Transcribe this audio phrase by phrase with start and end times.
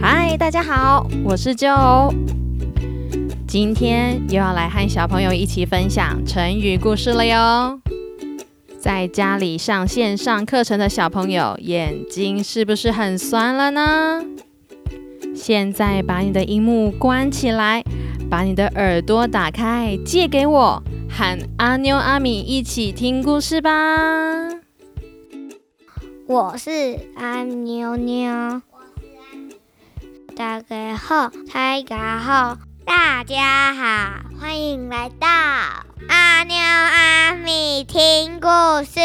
[0.00, 1.68] 嗨，大家好，我是九。
[3.46, 7.80] 今天又要来和小朋友一起分享成语故事了哟。
[8.80, 14.24] 在家里上线上课程的小朋友，眼睛是不是很酸了呢？
[15.34, 17.84] 现在把你的荧幕关起来，
[18.28, 23.70] 把你的耳朵打开，借给我，和阿妞阿米一起听故事吧。
[26.26, 28.60] 我是阿妞妞。
[30.38, 32.56] 大家好，大家好，
[32.86, 38.48] 大家好，欢迎来到阿喵阿米听故
[38.84, 39.00] 事。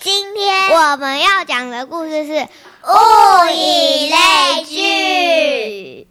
[0.00, 6.08] 今天我们要讲的故事是物以类聚。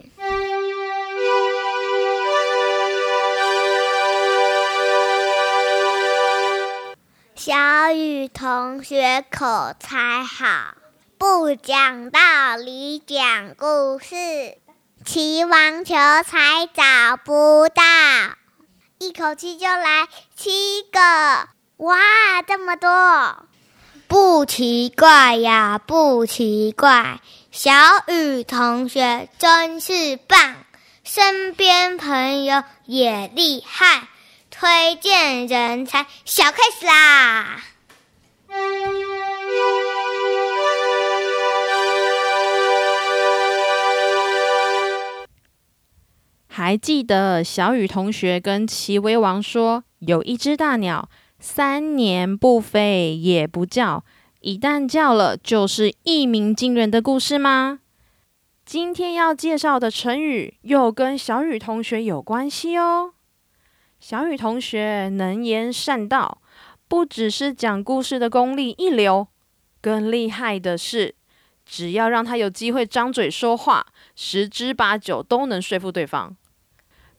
[7.36, 10.74] 小雨同学口才好，
[11.18, 14.58] 不讲道理讲故事，
[15.06, 17.82] 骑网球才找不到，
[19.00, 21.00] 一口气就来七个，
[21.78, 23.46] 哇，这么多！
[24.08, 27.72] 不奇怪呀，不奇怪，小
[28.08, 30.56] 雨同学真是棒，
[31.06, 34.10] 身边朋友也厉害。
[34.52, 37.62] 推荐人才小开始啦！
[46.58, 54.06] 还记得小雨同学跟齐威王说，有一只大鸟三年不飞也不叫，
[54.40, 57.80] 一旦叫了就是一鸣惊人的故事吗？
[58.66, 63.12] 今天要介绍的成语又跟小雨同学有关系哦。
[64.00, 66.42] 小雨同学能言善道，
[66.88, 69.28] 不只是讲故事的功力一流，
[69.82, 71.16] 更厉害的是，
[71.66, 76.34] 只要让他有机会张嘴说话，十之八九都能说服对方。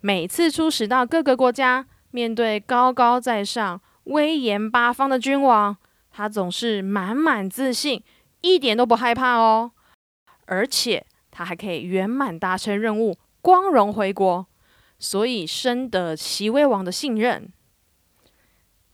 [0.00, 5.76] 每次出使到各个国家，面对高高在上、威严八方的君王，
[6.10, 8.02] 他总是满满自信，
[8.40, 9.72] 一点都不害怕哦。
[10.44, 14.46] 而且他还可以圆满达成任务，光荣回国。
[14.98, 17.52] 所以深得齐威王的信任。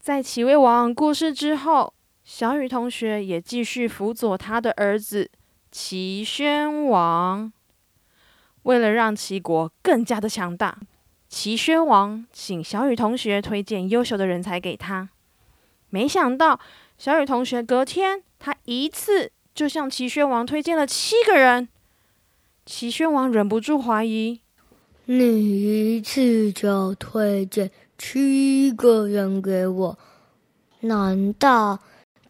[0.00, 5.30] 在齐威王过世之后，小雨同学也继续辅佐他的儿子
[5.70, 7.52] 齐宣王。
[8.64, 10.76] 为了让齐国更加的强大，
[11.32, 15.08] 齐宣王请小雨同学推荐优秀的人才给他。
[15.88, 16.60] 没想到
[16.98, 21.70] 小雨同学隔天，他一次就向齐宣王推荐了七个人。
[22.66, 24.40] 齐宣王忍不住怀疑。
[25.06, 29.98] 你一次就推荐七个人给我，
[30.80, 31.80] 难道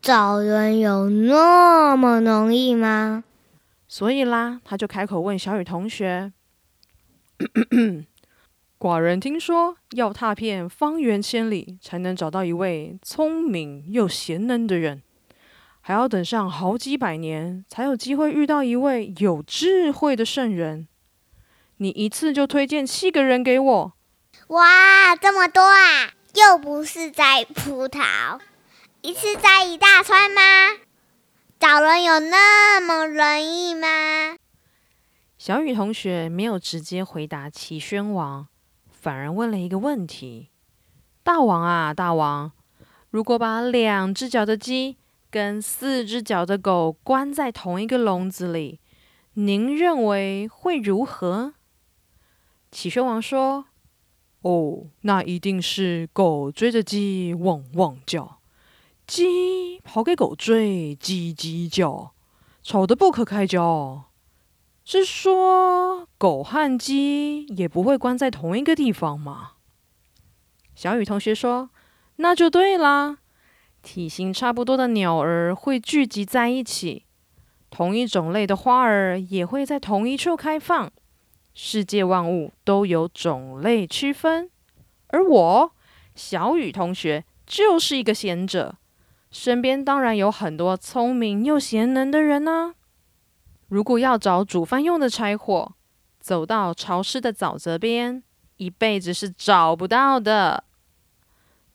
[0.01, 3.25] 找人有那么容易吗？
[3.89, 6.33] 所以啦，他就开口问小雨同学
[8.83, 15.05] ：“寡人听说，要踏遍方圆千里，才能找到一位聪明又贤能的人，
[15.81, 20.89] 还要等上好几百年，才有机会遇到一位有智慧的圣人。”
[21.79, 23.93] 你一次就推荐七个人给我，
[24.49, 26.15] 哇，这么多啊！
[26.35, 28.41] 又不是摘葡萄，
[29.03, 30.41] 一次摘一大串吗？
[31.61, 34.35] 找人有那么容易吗？
[35.39, 38.49] 小雨同学没有直接回答齐宣王，
[39.03, 40.51] 反而问了一个问题：
[41.25, 42.53] 大王啊，大王，
[43.11, 44.97] 如果把两只脚的鸡
[45.29, 48.79] 跟四只脚的狗关在同一个笼子里，
[49.35, 51.55] 您认为会如何？
[52.71, 53.65] 齐宣王说
[54.43, 58.39] ：“哦，那一定是狗追着鸡汪汪叫，
[59.05, 62.15] 鸡跑给狗追叽叽叫，
[62.63, 64.05] 吵得不可开交。
[64.85, 69.53] 是说狗和鸡也不会关在同一个地方吗？”
[70.75, 71.71] 小雨同学说
[72.17, 73.19] ：“那就对啦，
[73.83, 77.05] 体型差不多的鸟儿会聚集在一起，
[77.71, 80.91] 同一种类的花儿也会在同一处开放。”
[81.55, 84.51] 世界万物都有种类区分，
[85.09, 85.73] 而我
[86.15, 88.77] 小雨同学就是一个贤者，
[89.31, 92.75] 身边当然有很多聪明又贤能的人呢。
[93.73, 95.73] 如果要找煮饭用的柴火，
[96.21, 98.23] 走到潮湿的沼泽边，
[98.59, 100.65] 一辈子是找不到的。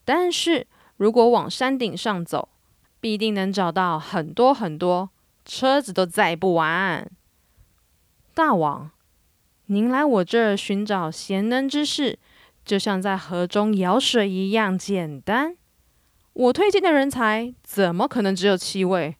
[0.05, 0.67] 但是
[0.97, 2.49] 如果往山顶上走，
[2.99, 5.09] 必定能找到很多很多，
[5.43, 7.09] 车子都载不完。
[8.35, 8.91] 大王。
[9.65, 12.19] 您来我这儿寻找贤能之士，
[12.63, 15.57] 就像在河中舀水一样简单。
[16.33, 19.17] 我推荐的人才怎么可能只有七位？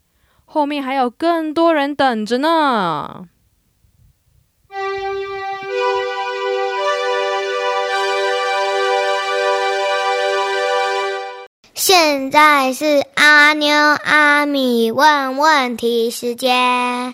[0.50, 3.28] 后面还有更多人等着呢。
[11.76, 17.14] 现在是阿牛阿米问问题时间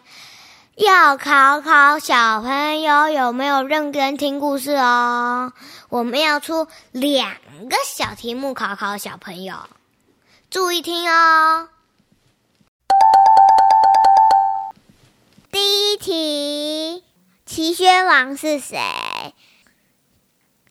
[0.75, 5.53] 要考考小朋友有没有认真听故事哦。
[5.89, 7.31] 我们要出两
[7.67, 9.55] 个小题目考考小朋友
[10.51, 11.69] 注意听哦。
[15.53, 17.03] 第一题，
[17.45, 19.35] 齐宣王是谁？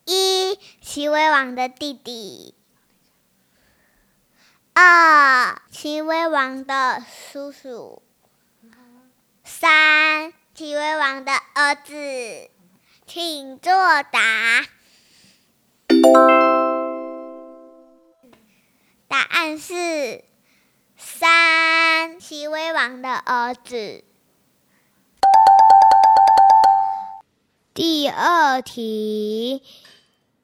[0.03, 2.53] 一，齐威王的弟弟。
[4.73, 7.01] 二，齐威王的
[7.31, 8.03] 叔叔。
[9.45, 12.49] 三，齐威王的儿子。
[13.07, 13.71] 请作
[14.03, 14.65] 答。
[19.07, 20.25] 答案是
[20.97, 24.03] 三，齐威王的儿子。
[27.75, 29.63] 第二题，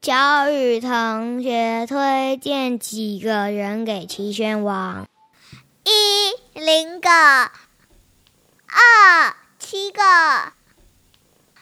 [0.02, 5.08] 小雨同学推荐几个人给齐宣王？
[5.84, 7.52] 一零个，二
[9.60, 10.02] 七个，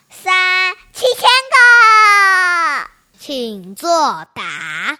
[0.09, 2.89] 三七千个。
[3.19, 4.99] 请作答。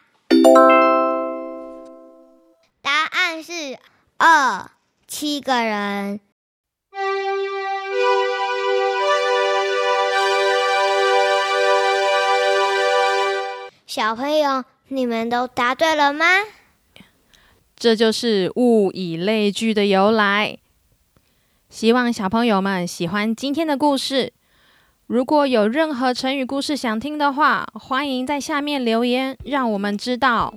[2.82, 3.80] 答案是
[4.18, 4.70] 二
[5.08, 6.20] 七个人。
[13.98, 16.24] 小朋友，你们都答对了吗？
[17.76, 20.60] 这就是物以类聚的由来。
[21.68, 24.34] 希望小朋友们喜欢今天的故事。
[25.08, 30.54] 如果有任何成语故事想听的话，欢迎在下面留言，让我们知道，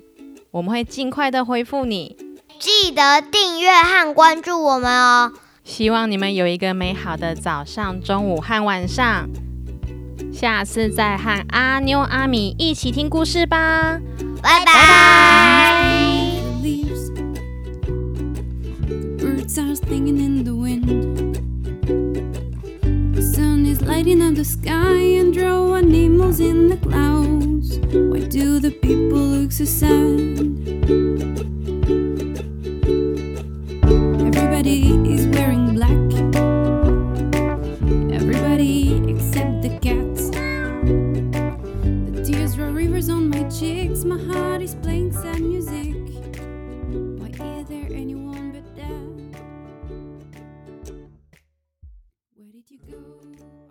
[0.51, 2.19] 我们会尽快的回复你。
[2.59, 5.33] 记得订阅和关注我们哦！
[5.65, 9.27] 希望你们有一个美好的早上、中午和晚上。
[10.33, 14.01] 下次再和阿妞阿米一起听故事吧，
[14.43, 14.73] 拜拜。
[19.19, 20.87] Birds are singing in the wind.
[23.15, 27.79] The sun is lighting up the sky and drawing animals in the clouds.
[27.93, 30.00] Why do the people look so sad?
[43.01, 44.05] Tears on my cheeks.
[44.05, 45.95] My heart is playing sad music.
[47.19, 48.91] Why is there anyone but that?
[52.35, 53.70] Where did you go?